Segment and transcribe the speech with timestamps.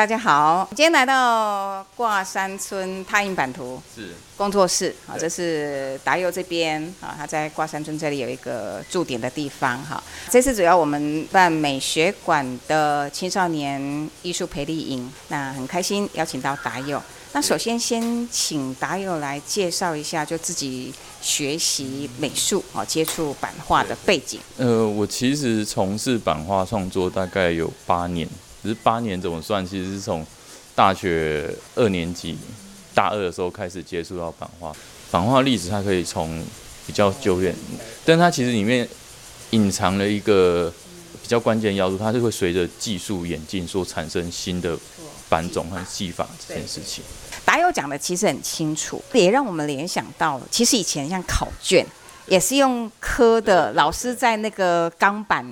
[0.00, 10.02] 大家好今天来到挂山村拓印版图是工作室啊这是达佑这边啊他在挂山村这里有一个驻点的地方哈。
[10.30, 16.98] 这次主要我们办美学馆的青少年艺术培力营那很开心邀请到达佑
[17.34, 24.40] 那首先先请达佑来介绍一下就自己学习美术啊接触版画的背景。
[24.56, 28.26] 呃我其实从事版画创作大概有八年。
[28.62, 29.66] 只是八年，怎么算？
[29.66, 30.26] 其实是从
[30.74, 32.36] 大学二年级、
[32.94, 34.72] 大二的时候开始接触到版画。
[35.10, 36.44] 版画历史，它可以从
[36.86, 37.54] 比较久远，
[38.04, 38.88] 但它其实里面
[39.50, 40.72] 隐藏了一个
[41.22, 44.78] 比较关键要素，它就会随着技术演进，所产生新的
[45.28, 47.02] 版种和技法这件事情。
[47.44, 51.84] 达友讲的其实很清楚，也让我们联想到了，其实以前像考卷。
[52.30, 55.44] 也是用刻的，老师在那个钢板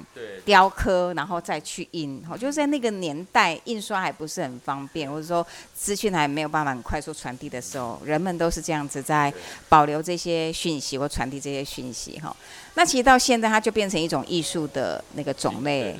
[0.44, 2.22] 雕刻，然后再去印。
[2.24, 5.44] 好，就在那个年代，印刷还不是很方便，或者说
[5.74, 9.34] 资讯还没有办法很快速传递的时候，人们都是这样子在
[9.68, 12.16] 保留这些讯息或传递这些讯息。
[12.20, 12.34] 哈，
[12.74, 15.96] 那其实到现在，它就变成一种艺术的那个种类。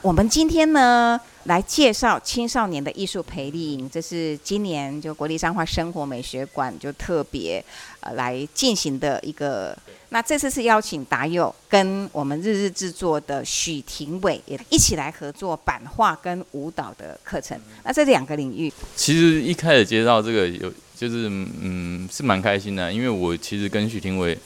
[0.00, 7.62] 我们今天呢，来介绍青少年的艺术培力营，这是今年就国立彰化生活美学馆就特别
[8.00, 9.76] 呃来进行的一个。
[10.10, 17.60] 那这次是邀请达佑跟我们日日制作的许廷伟也一起来合作版画跟舞蹈的课程。
[17.82, 24.38] 那这两个领域，其实一开始接到这个有就是嗯是蛮开心的，因为我其实跟许廷伟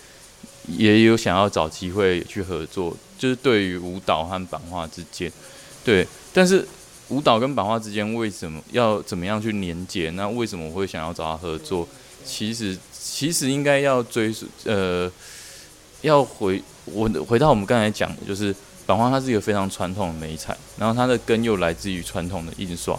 [0.67, 5.31] 也有想要找机会去合作，就是对于舞蹈和版画之间，
[5.85, 6.67] 对，但是
[7.11, 10.09] 舞蹈跟版画之间为什么要怎么样去连接？
[10.13, 11.87] 那为什么我会想要找他合作？
[12.25, 15.13] 其实其实应该要追溯呃。
[16.03, 18.55] 要回我回到我们刚才讲的，就是
[18.87, 22.99] 版画，它是一个非常传统的美彩，然后它的根又来自于传统的印刷，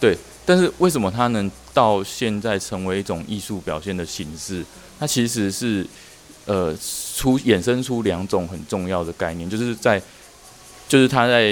[0.00, 0.16] 对。
[0.44, 4.64] 但是为什么它能到现在成为一种艺术表现的形式？
[4.98, 5.86] 它其实是
[6.46, 6.76] 呃
[7.14, 10.02] 出衍生出两种很重要的概念，就是在
[10.88, 11.44] 就是它在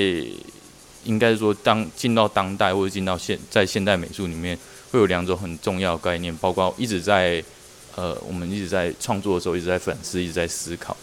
[1.04, 4.58] 应该说当进到当代或者进到现在现代美术里面，
[4.90, 7.44] 会有两种很重要的概念，包括一直在。
[8.00, 10.96] 呃，我们一直在创作的时候，一直在反思，一直在思考，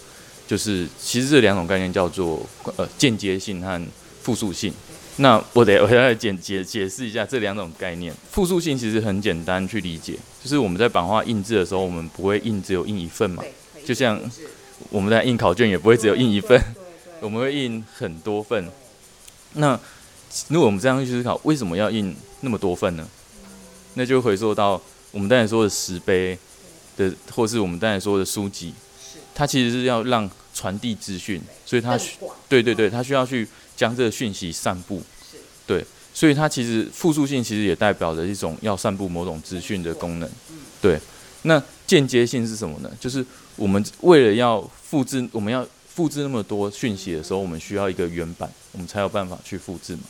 [0.48, 2.44] 就是其实这两种概念叫做
[2.76, 3.80] 呃间接性和
[4.24, 4.74] 复数性。
[5.18, 8.12] 那我得我要简解解释一下这两种概念。
[8.32, 13.44] 复数性其实很简单去理解，就是我们在版画印制的时候，我们不会印只有印一份嘛，
[13.86, 14.20] 就像
[14.90, 16.60] 我们在印考卷也不会只有印一份，
[17.22, 18.68] 我们会印很多份。
[19.54, 19.80] 那
[20.48, 23.08] 如果我们这样去思考，为什么要印那么多份呢？
[23.94, 26.36] 那就回溯到我们刚才说的石碑。
[26.98, 28.74] 的，或是我们刚才说的书籍，
[29.34, 32.18] 它其实是要让传递资讯，所以它需
[32.50, 35.02] 对对对，它需要去将这个讯息散布，
[35.66, 40.30] 对，所以它其实复数性其实也代表着一种要散布某种资讯的功能，
[40.82, 41.00] 对。
[41.44, 42.92] 那间接性是什么呢？
[43.00, 43.24] 就是
[43.56, 50.02] 我们为了要复制，我们要复制那么多讯息的时候，我们需要一个原版，我们才有办法去复制嘛。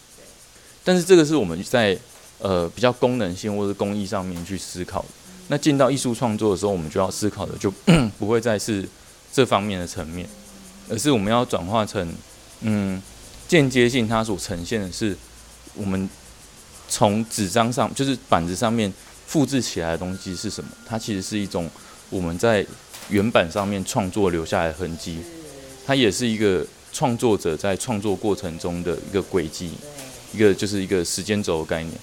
[0.83, 1.95] 但是这个是我们在
[2.39, 5.05] 呃比较功能性或者工艺上面去思考。
[5.49, 7.71] 那进到艺术创作的时候，我们就要思考的就
[8.19, 8.87] 不会再是
[9.31, 10.27] 这方面的层面，
[10.89, 12.13] 而是我们要转化成，
[12.61, 13.01] 嗯，
[13.47, 15.15] 间接性它所呈现的是
[15.73, 16.09] 我们
[16.89, 18.91] 从纸张上，就是板子上面
[19.25, 20.69] 复制起来的东西是什么？
[20.85, 21.69] 它其实是一种
[22.09, 22.65] 我们在
[23.09, 25.19] 原版上面创作留下来的痕迹，
[25.85, 29.71] 它也是一个创作者在创作过程中的一个轨迹，
[30.33, 31.93] 一个就是一个时间轴的概念。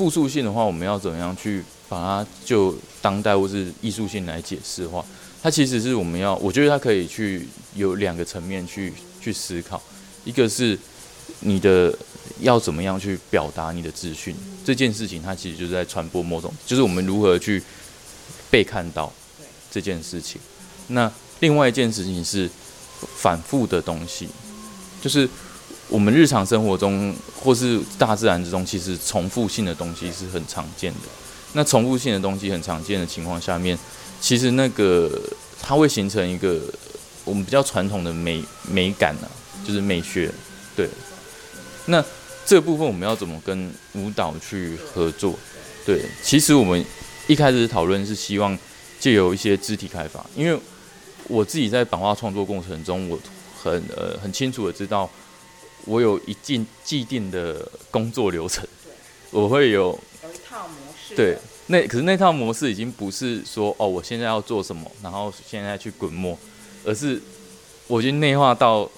[0.00, 5.04] 复数性的话，我们要怎么样去把它就当代或是艺术性来解释的话，
[5.42, 9.78] 它其实是我们要，我觉得它可以去有两个层面去去思考，
[10.24, 10.78] 一个是
[11.40, 11.94] 你的
[12.38, 17.62] 要怎么样去表达你的资讯这件事情，它其实就是在传播某种，就是我们如何去
[18.50, 19.12] 被看到
[19.70, 20.40] 这件事情。
[20.86, 22.48] 那另外一件事情是
[23.18, 24.26] 反复的东西，
[25.02, 25.28] 就是
[25.90, 31.08] 我们日常生活中或是大自然之中，其实重复性的东西是很常见的。
[31.52, 33.76] 那重复性的东西很常见的情况下面，
[34.20, 35.10] 其实那个
[35.60, 36.60] 它会形成一个
[37.24, 39.26] 我们比较传统的美美感啊，
[39.66, 40.32] 就是美学。
[40.76, 40.88] 对，
[41.86, 42.02] 那
[42.46, 45.36] 这部分我们要怎么跟舞蹈去合作？
[45.84, 46.84] 对，其实我们
[47.26, 48.56] 一开始讨论是希望
[49.00, 50.56] 借由一些肢体开发，因为
[51.24, 53.18] 我自己在版画创作过程中，我
[53.60, 55.10] 很呃很清楚的知道，
[55.84, 58.66] 我有一定既定的工作流程，
[59.30, 60.74] 我会有有一套模
[61.08, 61.14] 式。
[61.14, 66.38] 对，那可是那套模式已经不是说哦，我现在要做什么，然后现在去滚墨，
[66.84, 67.20] 而是
[67.86, 68.90] 我已经内化到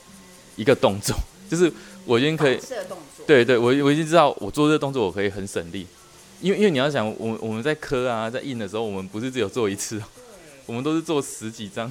[0.57, 1.17] 一个动作，
[1.51, 1.73] 就是
[2.05, 2.59] 我已经可以。
[3.25, 5.87] 对对，我我已经知道我做这个动作我可以很省力，
[6.41, 10.05] 因为因为你要想，我们我们在刻啊，在印的时候，我们不是只有做一次哦，
[10.67, 11.91] 我们都是做十几张，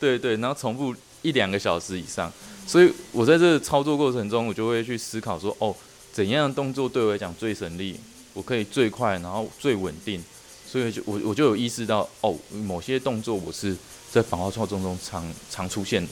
[0.00, 2.32] 对对，然后重复一两个小时以上，
[2.70, 5.74] 所以我在这个操作过程中，我就会去思考说，哦，
[6.12, 7.98] 怎样的动作对我来讲最省力，
[8.32, 10.22] 我可以最快，然后最稳定，
[10.70, 12.32] 所以就我我就有意识到，哦，
[12.64, 13.76] 某些动作我是
[14.12, 16.08] 在版画创作中常常出现的，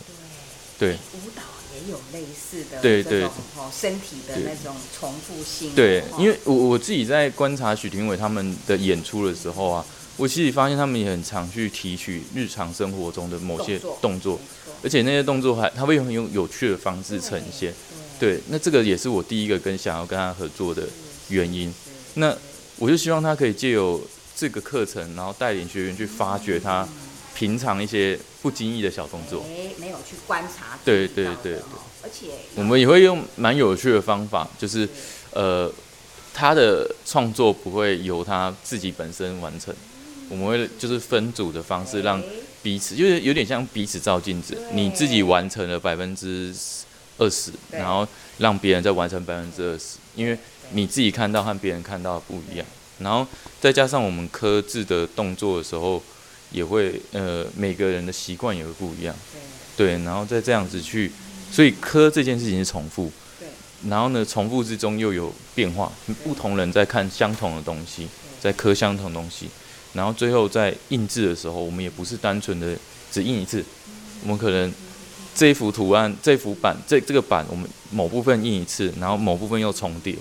[0.80, 0.94] 对。
[0.94, 1.42] 舞蹈
[1.76, 3.28] 也有类似的对对。
[3.72, 5.72] 身体的那种重复性。
[5.76, 9.86] 对，哦因为我我自己在观察许廷伟他们的演出的时候啊，
[10.16, 14.40] 我其实发现他们也很常去提取日常生活中的某些动作，
[14.82, 17.72] 而且那些动作还他会用很有有趣的方式呈现。
[18.18, 20.82] 对，那这个也是我第一个跟想要跟他合作的
[21.28, 21.72] 原因。
[22.14, 22.36] 那
[22.76, 24.00] 我就希望他可以借由
[24.36, 26.86] 这个课程，然后带领学员去发掘他
[27.34, 29.44] 平常一些不经意的小动作。
[29.48, 31.54] 哎，没有去观察对对对
[32.02, 34.88] 而且我们也会用蛮有趣的方法，就是
[35.32, 35.70] 呃，
[36.32, 39.74] 他的创作不会由他自己本身完成，
[40.28, 42.22] 我们会就是分组的方式，让
[42.62, 46.52] 彼此就是有点像彼此照镜子，你自己完成了百分之
[47.16, 48.06] 二十，然后
[48.38, 50.36] 让别人再完成百分之二十，因为
[50.72, 52.66] 你自己看到和别人看到不一样，
[52.98, 53.26] 然后
[53.60, 56.02] 再加上我们刻字的动作的时候，
[56.50, 59.14] 也会呃每个人的习惯也会不一样。
[59.76, 61.12] 对，然后再这样子去，
[61.52, 63.46] 所以刻这件事情是重复，对，
[63.88, 65.92] 然后呢，重复之中又有变化，
[66.24, 68.08] 不同人在看相同的东西，
[68.40, 69.48] 在刻相同的东西，
[69.92, 72.76] 然后最后在印制的时候，我们也不是单纯的
[73.10, 73.64] 只印一次，
[74.22, 74.72] 我们可能
[75.34, 80.14] 这一幅图案、这幅版、这这个版，我们某部分印一次，然后某部分又重叠，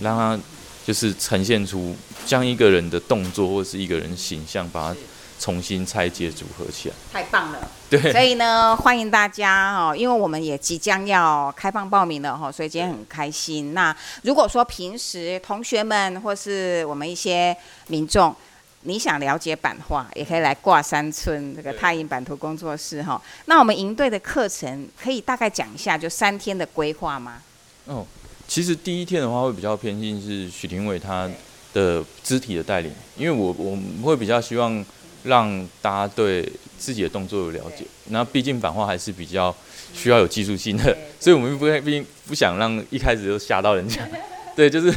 [0.00, 0.38] 让它
[0.86, 1.94] 就是呈现出
[2.24, 5.00] 将一个人的动作或是一个人形象，把它
[5.38, 6.94] 重新拆解组合起来。
[7.12, 7.58] 太棒了。
[7.90, 13.72] 对，所以呢，欢迎大家哦，因为我们也即将要开放报名了哈，所以今天很开心。
[13.72, 17.56] 那如果说平时同学们或是我们一些
[17.86, 18.34] 民众，
[18.82, 23.20] 你想了解版画，也可以来挂山村这个太印版图工作室哈。
[23.46, 27.42] 那我们营队的课程可以大概讲一下，就三天的规划吗？
[27.86, 28.06] 哦，
[28.46, 31.28] 其实第一天的话会比较偏心是许廷伟他
[31.72, 34.84] 的肢体的带领，因为我我们会比较希望
[35.24, 37.84] 让大家对自己的动作有了解。
[38.10, 39.54] 那毕竟版画还是比较
[39.92, 44.06] 需要有技术性的，所以我们不会毕竟不想让一开始就吓到人家。
[44.54, 44.92] 对，就是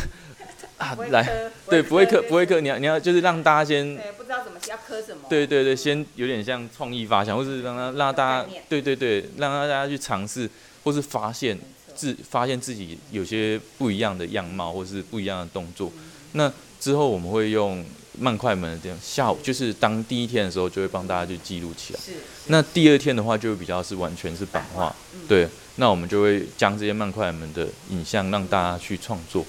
[0.81, 3.95] 啊，来，对，不会刻，不会刻，你要你要就是让大家先。
[3.95, 5.21] 对，不知道怎么要磕什么。
[5.29, 10.49] 对对对，先有点像创意发想，或是让他让大家对对对，让大家去尝试，
[10.83, 11.55] 或是发现
[11.95, 15.91] 自发现自己有些不一样的样貌，或是不一样的动作。
[16.31, 17.85] 那之后我们会用
[18.17, 21.99] 慢快门的这样，下午就是当第一天的时候，就会帮大家去记录起来。
[21.99, 22.13] 是
[22.47, 24.95] 那第二天的话，就会比较是完全是版画，
[25.27, 25.47] 对。
[25.75, 29.45] 那我们就会将这些慢快门的影像让大家去创作，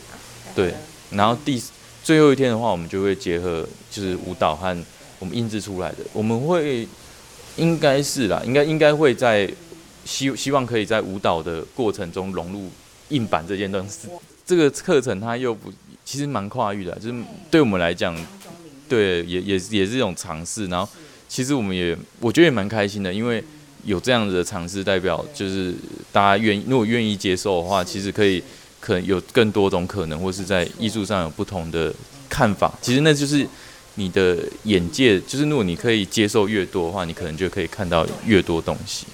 [0.54, 0.74] 对。
[1.14, 1.62] 然后第
[2.02, 4.76] 最后一天的话，我们就会结合就是舞蹈和
[5.18, 6.86] 我们印制出来的，我们会
[7.56, 9.48] 应该是啦，应该应该会在
[10.04, 12.68] 希希望可以在舞蹈的过程中融入
[13.10, 14.08] 硬板这件东西。
[14.44, 15.72] 这个课程它又不
[16.04, 18.16] 其实蛮跨域的，就是对我们来讲，
[18.88, 20.66] 对也也也是一种尝试。
[20.66, 20.88] 然后
[21.28, 23.42] 其实我们也我觉得也蛮开心的，因为
[23.84, 25.72] 有这样子的尝试，代表就是
[26.10, 28.42] 大家愿意如果愿意接受的话，其实可以
[28.82, 31.94] 可能有更多种可能，或是在艺术上有不同的
[32.28, 32.72] 看法。
[32.82, 33.46] 其实那就是
[33.94, 39.06] 你的眼界，就是如果你可以接受越多的话，你可能就可以看到越多东西。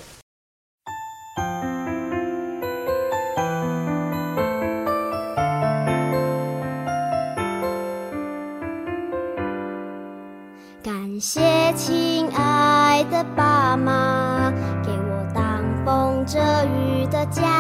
[10.83, 14.51] 感谢亲爱的爸妈，
[14.83, 17.58] 给我挡风遮雨的家，